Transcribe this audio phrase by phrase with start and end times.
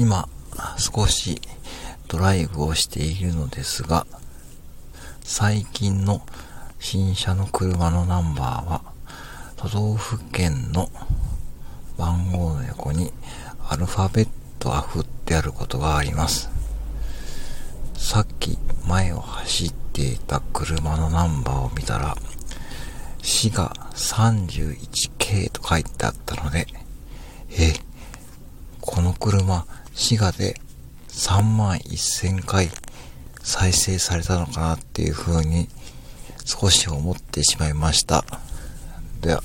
[0.00, 0.30] 今、
[0.78, 1.42] 少し
[2.08, 4.06] ドライブをしているのですが、
[5.22, 6.22] 最近の
[6.78, 8.80] 新車の車のナンバーは、
[9.56, 10.88] 都道府県の
[11.98, 13.12] 番号の横に
[13.68, 14.28] アルファベッ
[14.58, 16.48] トが振ってあることがあります。
[17.94, 18.56] さっき
[18.88, 22.16] 前を走っていた車のナンバーを見たら、
[23.22, 26.66] 滋賀 31K と書いてあったので、
[27.50, 27.74] え、
[28.80, 30.60] この車、滋賀で
[31.08, 32.70] 3万1000回
[33.42, 35.68] 再生されたのかなっていう風に
[36.44, 38.24] 少し思ってしまいました。
[39.20, 39.42] では。